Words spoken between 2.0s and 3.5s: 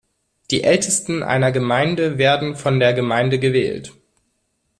werden von der Gemeinde